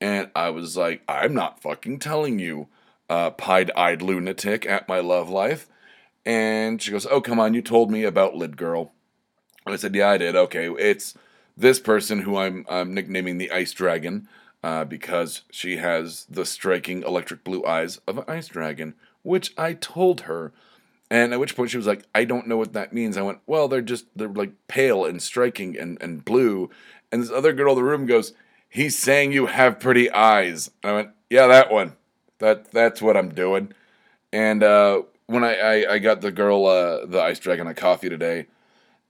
And 0.01 0.29
I 0.35 0.49
was 0.49 0.77
like, 0.77 1.01
"I'm 1.07 1.33
not 1.33 1.61
fucking 1.61 1.99
telling 1.99 2.39
you." 2.39 2.67
Uh, 3.09 3.29
pied-eyed 3.31 4.01
lunatic 4.01 4.65
at 4.65 4.87
my 4.87 4.99
love 4.99 5.29
life. 5.29 5.67
And 6.25 6.81
she 6.81 6.91
goes, 6.91 7.05
"Oh, 7.05 7.21
come 7.21 7.39
on, 7.39 7.53
you 7.53 7.61
told 7.61 7.91
me 7.91 8.03
about 8.03 8.35
Lid 8.35 8.57
Girl." 8.57 8.93
And 9.65 9.73
I 9.73 9.77
said, 9.77 9.93
"Yeah, 9.93 10.09
I 10.09 10.17
did. 10.17 10.35
Okay, 10.35 10.69
it's 10.69 11.13
this 11.55 11.79
person 11.79 12.21
who 12.21 12.37
I'm, 12.37 12.65
I'm 12.67 12.93
nicknaming 12.93 13.37
the 13.37 13.51
Ice 13.51 13.73
Dragon." 13.73 14.27
uh, 14.65 14.83
because 14.83 15.43
she 15.51 15.77
has 15.77 16.25
the 16.27 16.43
striking 16.43 17.03
electric 17.03 17.43
blue 17.43 17.63
eyes 17.65 17.99
of 18.07 18.17
an 18.17 18.23
ice 18.27 18.47
dragon, 18.47 18.95
which 19.21 19.53
I 19.59 19.73
told 19.73 20.21
her. 20.21 20.53
And 21.11 21.33
at 21.33 21.39
which 21.39 21.55
point 21.55 21.69
she 21.69 21.77
was 21.77 21.85
like, 21.85 22.03
I 22.15 22.25
don't 22.25 22.47
know 22.47 22.57
what 22.57 22.73
that 22.73 22.91
means. 22.91 23.15
I 23.15 23.21
went, 23.21 23.41
Well, 23.45 23.67
they're 23.67 23.83
just, 23.83 24.05
they're 24.15 24.27
like 24.27 24.53
pale 24.67 25.05
and 25.05 25.21
striking 25.21 25.77
and, 25.77 26.01
and 26.01 26.25
blue. 26.25 26.71
And 27.11 27.21
this 27.21 27.29
other 27.29 27.53
girl 27.53 27.73
in 27.73 27.77
the 27.77 27.83
room 27.83 28.07
goes, 28.07 28.33
He's 28.67 28.97
saying 28.97 29.33
you 29.33 29.45
have 29.45 29.79
pretty 29.79 30.09
eyes. 30.09 30.71
And 30.81 30.91
I 30.91 30.95
went, 30.95 31.09
Yeah, 31.29 31.45
that 31.45 31.71
one. 31.71 31.95
That 32.39 32.71
That's 32.71 33.01
what 33.01 33.17
I'm 33.17 33.29
doing. 33.29 33.73
And 34.31 34.63
uh, 34.63 35.03
when 35.27 35.43
I, 35.43 35.55
I, 35.55 35.93
I, 35.93 35.99
got 35.99 36.21
the 36.21 36.31
girl, 36.31 36.65
uh, 36.65 37.05
the 37.05 37.21
ice 37.21 37.39
dragon, 37.39 37.67
a 37.67 37.73
coffee 37.73 38.09
today, 38.09 38.47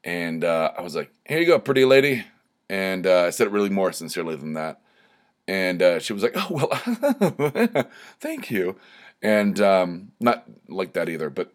and 0.03 0.43
uh, 0.43 0.71
I 0.77 0.81
was 0.81 0.95
like, 0.95 1.11
Here 1.27 1.39
you 1.39 1.47
go, 1.47 1.59
pretty 1.59 1.85
lady. 1.85 2.25
And 2.69 3.05
uh, 3.05 3.23
I 3.23 3.29
said 3.31 3.47
it 3.47 3.51
really 3.51 3.69
more 3.69 3.91
sincerely 3.91 4.35
than 4.35 4.53
that. 4.53 4.81
And 5.47 5.81
uh, 5.81 5.99
she 5.99 6.13
was 6.13 6.23
like, 6.23 6.33
"Oh 6.35 6.47
well, 6.49 7.85
thank 8.19 8.49
you," 8.49 8.77
and 9.21 9.59
um, 9.61 10.11
not 10.19 10.45
like 10.67 10.93
that 10.93 11.07
either. 11.07 11.29
But 11.29 11.51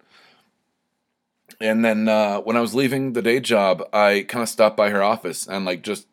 and 1.61 1.85
then 1.85 2.09
uh, 2.09 2.39
when 2.41 2.57
I 2.57 2.61
was 2.61 2.73
leaving 2.75 3.15
the 3.15 3.23
day 3.23 3.41
job, 3.41 3.83
I 3.93 4.25
kind 4.29 4.45
of 4.45 4.49
stopped 4.49 4.77
by 4.77 4.91
her 4.91 5.03
office 5.03 5.49
and 5.49 5.65
like 5.65 5.83
just 5.83 6.07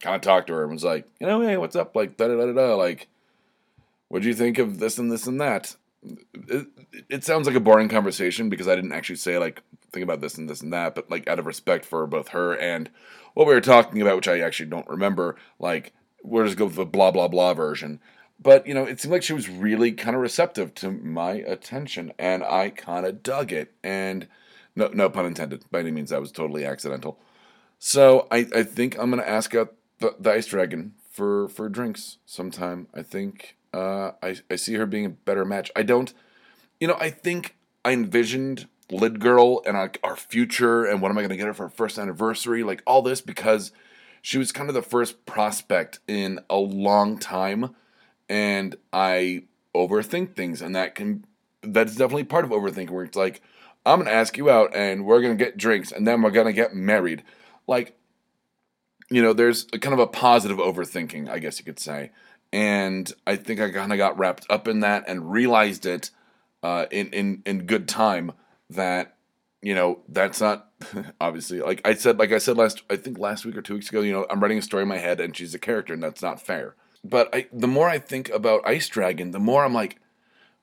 kind 0.00 0.14
of 0.14 0.22
talked 0.22 0.46
to 0.46 0.52
her 0.52 0.62
and 0.62 0.72
was 0.72 0.84
like, 0.84 1.08
"You 1.18 1.26
know, 1.26 1.40
hey, 1.40 1.56
what's 1.56 1.74
up? 1.74 1.96
Like, 1.96 2.16
da 2.16 2.28
da 2.28 2.36
da 2.36 2.52
da. 2.52 2.74
Like, 2.76 3.08
what 4.14 4.22
do 4.22 4.28
you 4.28 4.34
think 4.34 4.58
of 4.58 4.78
this 4.78 4.96
and 4.96 5.10
this 5.10 5.26
and 5.26 5.40
that?" 5.40 5.74
It, 6.48 6.68
it 7.10 7.24
sounds 7.24 7.48
like 7.48 7.56
a 7.56 7.60
boring 7.60 7.88
conversation 7.88 8.48
because 8.48 8.68
I 8.68 8.76
didn't 8.76 8.92
actually 8.92 9.16
say 9.16 9.38
like 9.38 9.60
think 9.90 10.04
about 10.04 10.20
this 10.20 10.38
and 10.38 10.48
this 10.48 10.60
and 10.60 10.72
that, 10.72 10.94
but 10.94 11.10
like 11.10 11.26
out 11.26 11.40
of 11.40 11.46
respect 11.46 11.84
for 11.84 12.06
both 12.06 12.28
her 12.28 12.56
and 12.56 12.90
what 13.32 13.48
we 13.48 13.54
were 13.54 13.60
talking 13.60 14.00
about, 14.00 14.14
which 14.14 14.28
I 14.28 14.38
actually 14.38 14.70
don't 14.70 14.86
remember, 14.86 15.34
like 15.58 15.94
we'll 16.22 16.44
just 16.44 16.56
go 16.56 16.66
with 16.66 16.76
the 16.76 16.84
blah 16.84 17.10
blah 17.10 17.26
blah 17.26 17.54
version. 17.54 17.98
But 18.40 18.68
you 18.68 18.72
know, 18.74 18.84
it 18.84 19.00
seemed 19.00 19.10
like 19.10 19.24
she 19.24 19.32
was 19.32 19.48
really 19.48 19.90
kind 19.90 20.14
of 20.14 20.22
receptive 20.22 20.76
to 20.76 20.92
my 20.92 21.32
attention, 21.32 22.12
and 22.16 22.44
I 22.44 22.70
kind 22.70 23.06
of 23.06 23.24
dug 23.24 23.50
it. 23.50 23.72
And 23.82 24.28
no, 24.76 24.90
no 24.94 25.10
pun 25.10 25.26
intended. 25.26 25.64
By 25.72 25.80
any 25.80 25.90
means, 25.90 26.10
that 26.10 26.20
was 26.20 26.30
totally 26.30 26.64
accidental. 26.64 27.18
So 27.80 28.28
I, 28.30 28.46
I 28.54 28.62
think 28.62 28.96
I'm 28.96 29.10
gonna 29.10 29.24
ask 29.24 29.56
out 29.56 29.74
the, 29.98 30.14
the 30.20 30.30
ice 30.30 30.46
dragon 30.46 30.94
for 31.10 31.48
for 31.48 31.68
drinks 31.68 32.18
sometime. 32.26 32.86
I 32.94 33.02
think 33.02 33.56
uh, 33.74 34.12
I 34.22 34.36
I 34.50 34.56
see 34.56 34.74
her 34.74 34.86
being 34.86 35.04
a 35.04 35.10
better 35.10 35.44
match. 35.44 35.70
I 35.74 35.82
don't, 35.82 36.14
you 36.80 36.86
know, 36.86 36.96
I 37.00 37.10
think 37.10 37.56
I 37.84 37.92
envisioned 37.92 38.68
Lid 38.90 39.18
Girl 39.18 39.62
and 39.66 39.76
our, 39.76 39.90
our 40.02 40.16
future 40.16 40.84
and 40.84 41.02
what 41.02 41.10
am 41.10 41.18
I 41.18 41.22
gonna 41.22 41.36
get 41.36 41.46
her 41.46 41.54
for 41.54 41.64
her 41.64 41.68
first 41.68 41.98
anniversary, 41.98 42.62
like 42.62 42.82
all 42.86 43.02
this 43.02 43.20
because 43.20 43.72
she 44.22 44.38
was 44.38 44.52
kind 44.52 44.70
of 44.70 44.74
the 44.74 44.82
first 44.82 45.26
prospect 45.26 45.98
in 46.06 46.40
a 46.48 46.56
long 46.56 47.18
time, 47.18 47.74
and 48.28 48.76
I 48.92 49.44
overthink 49.74 50.36
things, 50.36 50.62
and 50.62 50.74
that 50.76 50.94
can 50.94 51.26
that's 51.62 51.96
definitely 51.96 52.24
part 52.24 52.44
of 52.44 52.50
overthinking. 52.50 52.90
Where 52.90 53.04
it's 53.04 53.16
like, 53.16 53.42
I'm 53.84 53.98
gonna 53.98 54.10
ask 54.12 54.36
you 54.36 54.48
out, 54.48 54.74
and 54.74 55.04
we're 55.04 55.20
gonna 55.20 55.34
get 55.34 55.56
drinks, 55.56 55.90
and 55.90 56.06
then 56.06 56.22
we're 56.22 56.30
gonna 56.30 56.52
get 56.52 56.74
married. 56.74 57.24
Like, 57.66 57.98
you 59.10 59.20
know, 59.20 59.32
there's 59.32 59.64
kind 59.64 59.94
of 59.94 59.98
a 59.98 60.06
positive 60.06 60.58
overthinking, 60.58 61.28
I 61.28 61.38
guess 61.38 61.58
you 61.58 61.64
could 61.64 61.80
say, 61.80 62.10
and 62.54 63.12
I 63.26 63.34
think 63.34 63.60
I 63.60 63.68
kind 63.70 63.90
of 63.90 63.98
got 63.98 64.16
wrapped 64.16 64.46
up 64.48 64.68
in 64.68 64.78
that 64.80 65.04
and 65.08 65.32
realized 65.32 65.86
it 65.86 66.10
uh, 66.62 66.86
in 66.92 67.08
in 67.08 67.42
in 67.44 67.66
good 67.66 67.88
time 67.88 68.30
that 68.70 69.16
you 69.60 69.74
know 69.74 69.98
that's 70.08 70.40
not 70.40 70.70
obviously 71.20 71.60
like 71.60 71.80
i 71.84 71.94
said 71.94 72.18
like 72.18 72.32
i 72.32 72.38
said 72.38 72.56
last 72.56 72.82
i 72.90 72.96
think 72.96 73.18
last 73.18 73.44
week 73.44 73.56
or 73.56 73.62
two 73.62 73.74
weeks 73.74 73.88
ago 73.88 74.00
you 74.00 74.12
know 74.12 74.26
i'm 74.30 74.40
writing 74.40 74.58
a 74.58 74.62
story 74.62 74.82
in 74.82 74.88
my 74.88 74.98
head 74.98 75.20
and 75.20 75.36
she's 75.36 75.54
a 75.54 75.58
character 75.58 75.92
and 75.92 76.02
that's 76.02 76.22
not 76.22 76.40
fair. 76.40 76.74
But 77.02 77.34
I, 77.34 77.46
the 77.52 77.66
more 77.66 77.88
i 77.88 77.98
think 77.98 78.30
about 78.30 78.66
ice 78.66 78.88
dragon 78.88 79.32
the 79.32 79.40
more 79.40 79.64
i'm 79.64 79.74
like 79.74 79.98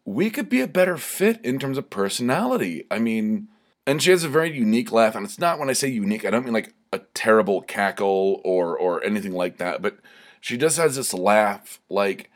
we 0.05 0.29
could 0.29 0.49
be 0.49 0.61
a 0.61 0.67
better 0.67 0.97
fit 0.97 1.39
in 1.45 1.59
terms 1.59 1.77
of 1.77 1.91
personality. 1.91 2.85
I 2.89 2.99
mean 2.99 3.49
and 3.85 4.01
she 4.01 4.11
has 4.11 4.23
a 4.23 4.29
very 4.29 4.55
unique 4.55 4.91
laugh 4.91 5.15
and 5.15 5.25
it's 5.25 5.39
not 5.39 5.59
when 5.59 5.69
i 5.69 5.73
say 5.73 5.89
unique 5.89 6.25
i 6.25 6.29
don't 6.29 6.45
mean 6.45 6.53
like 6.53 6.73
a 6.93 6.99
terrible 7.13 7.61
cackle 7.61 8.41
or 8.45 8.77
or 8.77 9.03
anything 9.03 9.33
like 9.33 9.57
that 9.57 9.81
but 9.81 9.97
she 10.41 10.57
just 10.57 10.77
has 10.77 10.97
this 10.97 11.13
laugh 11.13 11.79
like 11.87 12.29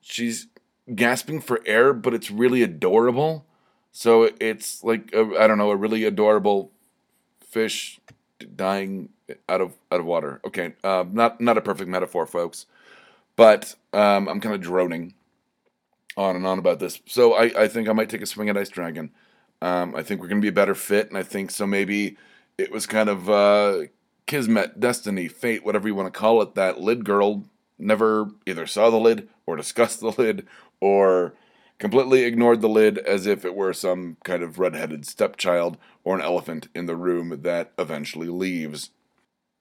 she's 0.00 0.46
gasping 0.94 1.40
for 1.40 1.60
air, 1.66 1.92
but 1.92 2.14
it's 2.14 2.30
really 2.30 2.62
adorable. 2.62 3.44
So 3.92 4.30
it's 4.40 4.82
like 4.82 5.14
I 5.14 5.46
don't 5.46 5.58
know, 5.58 5.70
a 5.70 5.76
really 5.76 6.04
adorable 6.04 6.70
fish 7.40 8.00
dying 8.56 9.10
out 9.48 9.60
of 9.60 9.74
out 9.90 10.00
of 10.00 10.06
water. 10.06 10.40
Okay, 10.46 10.74
uh, 10.82 11.04
not 11.10 11.40
not 11.40 11.58
a 11.58 11.60
perfect 11.60 11.90
metaphor, 11.90 12.26
folks, 12.26 12.66
but 13.36 13.74
um, 13.92 14.28
I'm 14.28 14.40
kind 14.40 14.54
of 14.54 14.60
droning 14.60 15.14
on 16.16 16.36
and 16.36 16.46
on 16.46 16.58
about 16.58 16.78
this. 16.78 17.00
So 17.06 17.34
I, 17.34 17.64
I 17.64 17.68
think 17.68 17.88
I 17.88 17.92
might 17.92 18.08
take 18.08 18.22
a 18.22 18.26
swing 18.26 18.48
at 18.48 18.56
Ice 18.56 18.68
Dragon. 18.68 19.10
Um, 19.60 19.94
I 19.94 20.02
think 20.02 20.20
we're 20.20 20.28
gonna 20.28 20.40
be 20.40 20.48
a 20.48 20.52
better 20.52 20.76
fit, 20.76 21.08
and 21.08 21.18
I 21.18 21.24
think 21.24 21.50
so. 21.50 21.66
Maybe 21.66 22.16
it 22.56 22.70
was 22.70 22.86
kind 22.86 23.08
of 23.08 23.28
uh, 23.28 23.82
kismet, 24.30 24.78
destiny, 24.78 25.26
fate, 25.26 25.64
whatever 25.64 25.88
you 25.88 25.94
want 25.96 26.06
to 26.06 26.16
call 26.16 26.40
it. 26.40 26.54
That 26.54 26.80
lid 26.80 27.04
girl 27.04 27.42
never 27.80 28.30
either 28.46 28.64
saw 28.64 28.88
the 28.88 28.96
lid 28.96 29.28
or 29.44 29.56
discussed 29.56 29.98
the 29.98 30.12
lid 30.12 30.46
or 30.80 31.34
completely 31.80 32.22
ignored 32.22 32.60
the 32.60 32.68
lid 32.68 32.98
as 32.98 33.26
if 33.26 33.44
it 33.44 33.56
were 33.56 33.72
some 33.72 34.18
kind 34.22 34.44
of 34.44 34.60
red-headed 34.60 35.04
stepchild 35.04 35.78
or 36.04 36.14
an 36.14 36.22
elephant 36.22 36.68
in 36.76 36.86
the 36.86 36.94
room 36.94 37.40
that 37.42 37.72
eventually 37.76 38.28
leaves. 38.28 38.90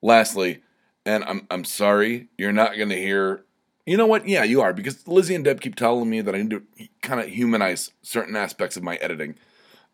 Lastly, 0.04 0.62
and 1.04 1.24
I'm 1.24 1.48
I'm 1.50 1.64
sorry, 1.64 2.28
you're 2.38 2.52
not 2.52 2.78
going 2.78 2.90
to 2.90 2.96
hear 2.96 3.46
you 3.88 3.98
know 3.98 4.06
what? 4.06 4.28
Yeah, 4.28 4.44
you 4.44 4.62
are 4.62 4.72
because 4.72 5.08
Lizzie 5.08 5.34
and 5.34 5.44
Deb 5.44 5.62
keep 5.62 5.74
telling 5.74 6.08
me 6.12 6.22
that 6.22 6.36
I 6.36 6.44
need 6.44 6.52
to 6.52 6.62
kind 7.02 7.20
of 7.20 7.28
humanize 7.28 7.90
certain 8.04 8.36
aspects 8.36 8.78
of 8.78 8.84
my 8.84 8.98
editing, 8.98 9.34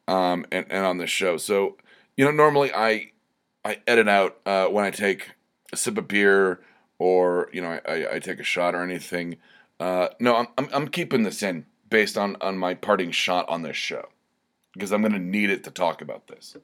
um, 0.06 0.46
and 0.52 0.66
and 0.70 0.86
on 0.86 0.98
this 0.98 1.10
show. 1.10 1.38
So, 1.38 1.78
you 2.18 2.26
know, 2.26 2.32
normally 2.32 2.74
I 2.74 3.14
I 3.66 3.80
edit 3.88 4.08
out 4.08 4.38
uh, 4.46 4.68
when 4.68 4.86
I 4.86 4.92
take 4.92 5.32
a 5.74 5.78
sip 5.78 5.98
of 5.98 6.08
beer 6.08 6.62
or 7.00 7.50
you 7.52 7.62
know 7.62 7.80
I, 7.86 8.16
I 8.16 8.20
take 8.20 8.40
a 8.40 8.44
shot 8.44 8.76
or 8.76 8.84
anything. 8.84 9.38
Uh, 9.80 10.10
no, 10.20 10.36
I'm, 10.36 10.48
I'm 10.58 10.70
I'm 10.72 10.88
keeping 10.88 11.24
this 11.24 11.42
in 11.42 11.66
based 11.90 12.18
on 12.18 12.38
on 12.40 12.58
my 12.58 12.76
parting 12.76 13.12
shot 13.12 13.50
on 13.50 13.64
this 13.64 13.76
show 13.76 14.08
because 14.74 14.92
I'm 14.92 15.02
going 15.02 15.14
to 15.14 15.20
need 15.20 15.50
it 15.50 15.64
to 15.64 15.72
talk 15.72 16.02
about 16.02 16.28
this. 16.28 16.56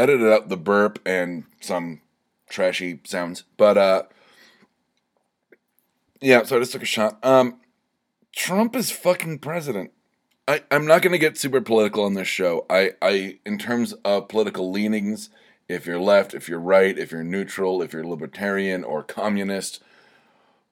Edited 0.00 0.32
out 0.32 0.48
the 0.48 0.56
burp 0.56 0.98
and 1.04 1.44
some 1.60 2.00
trashy 2.48 3.00
sounds. 3.04 3.44
But 3.56 3.78
uh 3.78 4.02
yeah, 6.20 6.42
so 6.42 6.56
I 6.56 6.60
just 6.60 6.72
took 6.72 6.82
a 6.82 6.86
shot. 6.86 7.24
Um 7.24 7.60
Trump 8.32 8.76
is 8.76 8.90
fucking 8.90 9.40
president. 9.40 9.90
I, 10.46 10.62
I'm 10.70 10.86
not 10.86 11.02
gonna 11.02 11.18
get 11.18 11.36
super 11.36 11.60
political 11.60 12.04
on 12.04 12.14
this 12.14 12.28
show. 12.28 12.66
I, 12.68 12.92
I 13.00 13.38
in 13.44 13.58
terms 13.58 13.92
of 14.04 14.28
political 14.28 14.70
leanings, 14.70 15.30
if 15.68 15.86
you're 15.86 16.00
left, 16.00 16.34
if 16.34 16.48
you're 16.48 16.58
right, 16.58 16.98
if 16.98 17.12
you're 17.12 17.22
neutral, 17.22 17.82
if 17.82 17.92
you're 17.92 18.04
libertarian 18.04 18.82
or 18.82 19.02
communist 19.02 19.80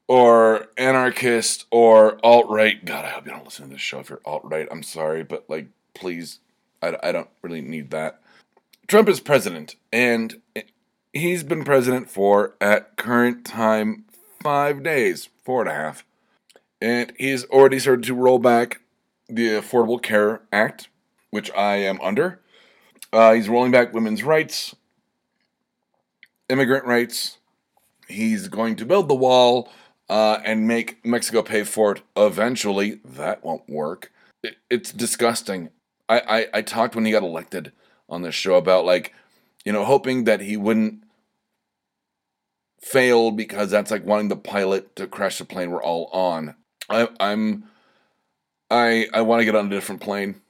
or 0.09 0.67
anarchist 0.77 1.67
or 1.71 2.19
alt 2.25 2.49
right. 2.49 2.85
God, 2.85 3.05
I 3.05 3.11
hope 3.11 3.27
you 3.27 3.33
don't 3.33 3.45
listen 3.45 3.67
to 3.67 3.75
this 3.75 3.81
show 3.81 4.01
if 4.01 4.11
you're 4.11 4.23
alt 4.25 4.43
right. 4.45 4.67
I'm 4.71 4.83
sorry, 4.83 5.23
but 5.23 5.45
like, 5.49 5.69
please, 5.95 6.41
I, 6.83 6.97
I 7.03 7.13
don't 7.13 7.29
really 7.43 7.61
need 7.61 7.91
that. 7.91 8.21
Trump 8.89 9.07
is 9.11 9.21
president, 9.21 9.77
and 9.93 10.41
he's 11.13 11.43
been 11.43 11.63
president 11.63 12.09
for, 12.09 12.55
at 12.59 12.97
current 12.97 13.45
time, 13.45 14.07
five 14.43 14.83
days, 14.83 15.29
four 15.45 15.61
and 15.61 15.71
a 15.71 15.75
half. 15.75 16.07
And 16.81 17.13
he's 17.19 17.45
already 17.45 17.79
started 17.81 18.05
to 18.05 18.15
roll 18.15 18.39
back 18.39 18.81
the 19.29 19.49
Affordable 19.49 20.03
Care 20.03 20.41
Act, 20.51 20.89
which 21.29 21.51
I 21.55 21.77
am 21.77 22.01
under. 22.01 22.41
Uh, 23.13 23.35
he's 23.35 23.51
rolling 23.51 23.73
back 23.73 23.93
women's 23.93 24.23
rights, 24.23 24.75
immigrant 26.49 26.87
rights. 26.87 27.37
He's 28.09 28.49
going 28.49 28.77
to 28.77 28.87
build 28.87 29.09
the 29.09 29.15
wall 29.15 29.71
uh, 30.09 30.39
and 30.47 30.67
make 30.67 31.05
Mexico 31.05 31.43
pay 31.43 31.63
for 31.63 31.93
it 31.93 32.03
eventually. 32.17 33.01
That 33.05 33.45
won't 33.45 33.69
work. 33.69 34.11
It, 34.43 34.57
it's 34.71 34.93
disgusting. 34.93 35.69
I, 36.09 36.21
I, 36.21 36.47
I 36.55 36.63
talked 36.63 36.95
when 36.95 37.05
he 37.05 37.13
got 37.13 37.23
elected 37.23 37.73
on 38.09 38.23
this 38.23 38.35
show 38.35 38.57
about 38.57 38.85
like, 38.85 39.15
you 39.65 39.73
know, 39.73 39.85
hoping 39.85 40.25
that 40.25 40.41
he 40.41 40.57
wouldn't 40.57 41.03
fail 42.81 43.31
because 43.31 43.71
that's 43.71 43.91
like 43.91 44.05
wanting 44.05 44.29
the 44.29 44.37
pilot 44.37 44.95
to 44.97 45.07
crash 45.07 45.39
the 45.39 45.45
plane 45.45 45.71
we're 45.71 45.83
all 45.83 46.07
on. 46.07 46.55
I, 46.89 47.09
I'm, 47.21 47.65
I, 48.71 49.09
I 49.13 49.23
want 49.23 49.41
to 49.41 49.45
get 49.45 49.57
on 49.57 49.67
a 49.67 49.71
different 49.71 50.01
plane. 50.01 50.41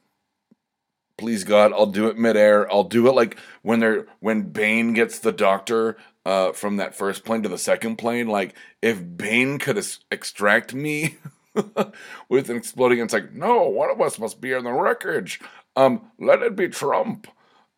Please 1.17 1.43
God, 1.43 1.73
I'll 1.73 1.87
do 1.87 2.07
it 2.07 2.17
midair. 2.17 2.71
I'll 2.73 2.85
do 2.85 3.09
it 3.09 3.15
like 3.15 3.37
when 3.63 3.81
they're 3.81 4.07
when 4.21 4.43
Bane 4.51 4.93
gets 4.93 5.19
the 5.19 5.33
doctor 5.33 5.97
uh, 6.25 6.53
from 6.53 6.77
that 6.77 6.95
first 6.95 7.25
plane 7.25 7.43
to 7.43 7.49
the 7.49 7.59
second 7.59 7.97
plane. 7.97 8.29
Like 8.29 8.55
if 8.81 9.03
Bane 9.17 9.59
could 9.59 9.85
extract 10.13 10.75
me 10.75 11.17
with 12.29 12.51
an 12.51 12.57
exploding, 12.57 13.01
it's 13.01 13.13
like 13.13 13.33
no, 13.33 13.65
one 13.65 13.91
of 13.91 14.01
us 14.01 14.21
must 14.21 14.41
be 14.41 14.53
in 14.53 14.63
the 14.63 14.73
wreckage. 14.73 15.41
Um, 15.75 16.03
let 16.21 16.41
it 16.43 16.55
be 16.55 16.69
Trump. 16.69 17.27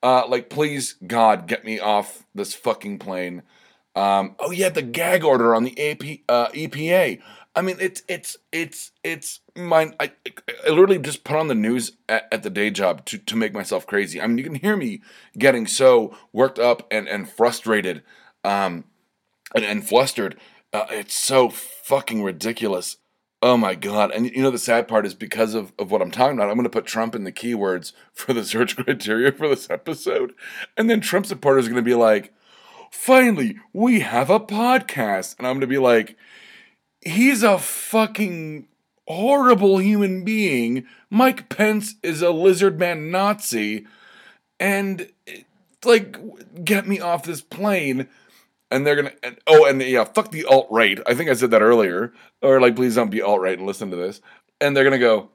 Uh, 0.03 0.27
like, 0.27 0.49
please, 0.49 0.95
God, 1.07 1.47
get 1.47 1.65
me 1.65 1.79
off 1.79 2.25
this 2.35 2.55
fucking 2.55 2.99
plane. 2.99 3.43
Um, 3.95 4.37
oh 4.39 4.51
yeah, 4.51 4.69
the 4.69 4.83
gag 4.83 5.25
order 5.25 5.55
on 5.55 5.65
the 5.65 5.79
AP, 5.79 6.21
uh, 6.29 6.49
EPA. 6.53 7.21
I 7.55 7.63
mean, 7.63 7.77
it's 7.81 8.03
it's 8.09 8.37
it's 8.53 8.93
it's 9.03 9.41
mine. 9.57 9.95
I, 9.99 10.13
I 10.65 10.69
literally 10.69 10.99
just 10.99 11.25
put 11.25 11.37
on 11.37 11.49
the 11.49 11.55
news 11.55 11.93
at, 12.09 12.29
at, 12.31 12.45
the 12.45 12.51
day 12.51 12.71
job 12.71 13.05
to, 13.07 13.19
to 13.19 13.37
make 13.37 13.53
myself 13.53 13.87
crazy. 13.87 14.21
I 14.21 14.27
mean, 14.29 14.39
you 14.39 14.45
can 14.45 14.55
hear 14.55 14.77
me 14.77 15.03
getting 15.37 15.67
so 15.67 16.17
worked 16.33 16.61
up 16.61 16.87
and 16.93 17.09
and 17.09 17.29
frustrated, 17.29 18.03
um, 18.45 18.85
and, 19.55 19.65
and 19.65 19.87
flustered. 19.87 20.39
Uh, 20.73 20.87
it's 20.91 21.15
so 21.15 21.49
fucking 21.49 22.23
ridiculous. 22.23 22.99
Oh 23.43 23.57
my 23.57 23.75
god! 23.75 24.11
And 24.11 24.27
you 24.27 24.43
know 24.43 24.51
the 24.51 24.59
sad 24.59 24.87
part 24.87 25.07
is 25.07 25.15
because 25.15 25.55
of, 25.55 25.73
of 25.79 25.91
what 25.91 26.03
I'm 26.03 26.11
talking 26.11 26.37
about. 26.37 26.51
I'm 26.51 26.57
going 26.57 26.65
to 26.65 26.71
put 26.71 26.85
Trump 26.85 27.15
in 27.15 27.25
the 27.25 27.33
keywords 27.33 27.93
for 28.13 28.35
the 28.35 28.45
search 28.45 28.77
criteria 28.85 29.33
for 29.33 29.49
this 29.49 29.71
episode, 29.71 30.35
and 30.77 30.91
then 30.91 31.01
Trump 31.01 31.25
supporters 31.25 31.67
are 31.67 31.71
going 31.71 31.83
to 31.83 31.91
be 31.91 31.95
like, 31.95 32.35
"Finally, 32.91 33.59
we 33.73 34.01
have 34.01 34.29
a 34.29 34.41
podcast," 34.41 35.39
and 35.39 35.47
I'm 35.47 35.55
going 35.55 35.63
to 35.63 35.67
be 35.67 35.79
like, 35.79 36.19
"He's 37.01 37.43
a 37.43 37.59
fucking 37.59 38.69
horrible 39.09 39.79
human 39.79 40.23
being. 40.23 40.87
Mike 41.09 41.49
Pence 41.49 41.95
is 42.03 42.21
a 42.21 42.31
lizard 42.31 42.79
man 42.79 43.11
Nazi, 43.11 43.87
and 44.59 45.11
like, 45.83 46.19
get 46.63 46.87
me 46.87 47.01
off 47.01 47.23
this 47.23 47.41
plane." 47.41 48.07
And 48.71 48.87
they're 48.87 48.97
gonna 48.97 49.13
and, 49.23 49.39
oh 49.47 49.67
and 49.67 49.83
yeah 49.83 50.05
fuck 50.05 50.31
the 50.31 50.45
alt 50.45 50.67
right 50.71 51.01
i 51.07 51.15
think 51.15 51.31
i 51.31 51.35
said 51.35 51.51
that 51.51 51.63
earlier 51.63 52.13
or 52.43 52.61
like 52.61 52.77
please 52.77 52.95
don't 52.95 53.11
be 53.11 53.23
alt 53.23 53.41
right 53.41 53.59
and 53.59 53.67
listen 53.67 53.91
to 53.91 53.97
this 53.97 54.21
and 54.61 54.77
they're 54.77 54.85
gonna 54.85 54.99
go 54.99 55.31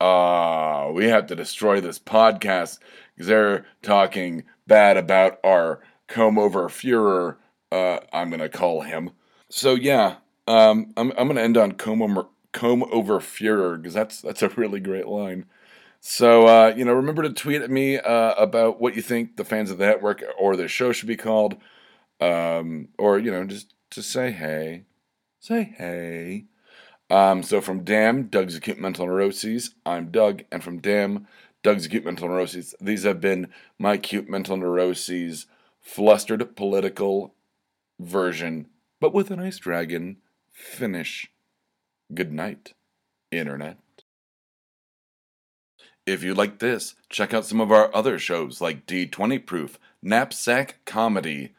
uh 0.00 0.90
we 0.92 1.06
have 1.06 1.26
to 1.26 1.36
destroy 1.36 1.80
this 1.80 1.98
podcast 1.98 2.78
because 3.14 3.26
they're 3.26 3.66
talking 3.82 4.44
bad 4.66 4.96
about 4.96 5.38
our 5.44 5.80
comb 6.08 6.38
over 6.38 6.68
Fuhrer. 6.68 7.36
Uh, 7.70 8.00
I'm 8.12 8.30
gonna 8.30 8.48
call 8.48 8.82
him. 8.82 9.10
So 9.48 9.74
yeah, 9.74 10.16
um, 10.46 10.92
I'm 10.96 11.12
I'm 11.16 11.28
gonna 11.28 11.40
end 11.40 11.56
on 11.56 11.72
comb 11.72 12.02
over 12.02 12.26
comb 12.52 12.84
over 12.92 13.18
Fuhrer 13.20 13.76
because 13.76 13.94
that's 13.94 14.20
that's 14.20 14.42
a 14.42 14.48
really 14.50 14.80
great 14.80 15.08
line. 15.08 15.46
So 16.00 16.46
uh, 16.46 16.74
you 16.76 16.84
know, 16.84 16.92
remember 16.92 17.22
to 17.22 17.30
tweet 17.30 17.62
at 17.62 17.70
me 17.70 17.98
uh, 17.98 18.34
about 18.34 18.80
what 18.80 18.94
you 18.96 19.02
think 19.02 19.36
the 19.36 19.44
fans 19.44 19.70
of 19.70 19.78
the 19.78 19.86
network 19.86 20.22
or 20.38 20.56
the 20.56 20.68
show 20.68 20.92
should 20.92 21.08
be 21.08 21.16
called 21.16 21.56
um, 22.22 22.88
or 22.98 23.18
you 23.18 23.30
know, 23.30 23.44
just 23.44 23.74
to 23.90 24.02
say 24.02 24.30
hey, 24.30 24.84
say 25.40 25.74
hey. 25.76 26.44
Um, 27.10 27.42
so 27.42 27.60
from 27.60 27.84
Damn, 27.84 28.24
Doug's 28.24 28.56
Acute 28.56 28.78
Mental 28.78 29.06
Neuroses, 29.06 29.74
I'm 29.84 30.10
Doug, 30.10 30.44
and 30.50 30.62
from 30.62 30.78
Damn, 30.78 31.26
Doug's 31.62 31.86
Acute 31.86 32.04
Mental 32.04 32.28
Neuroses, 32.28 32.74
these 32.80 33.02
have 33.02 33.20
been 33.20 33.48
my 33.78 33.94
acute 33.94 34.30
mental 34.30 34.56
neuroses, 34.56 35.46
flustered 35.80 36.56
political 36.56 37.34
version, 38.00 38.66
but 39.00 39.12
with 39.12 39.30
an 39.30 39.40
ice 39.40 39.58
dragon 39.58 40.18
finish. 40.50 41.30
Good 42.14 42.32
night, 42.32 42.72
Internet. 43.30 43.78
If 46.06 46.22
you 46.22 46.34
like 46.34 46.60
this, 46.60 46.94
check 47.08 47.34
out 47.34 47.44
some 47.44 47.60
of 47.60 47.70
our 47.70 47.94
other 47.94 48.18
shows 48.18 48.60
like 48.60 48.86
D20 48.86 49.44
Proof, 49.44 49.78
Knapsack 50.02 50.84
Comedy, 50.84 51.52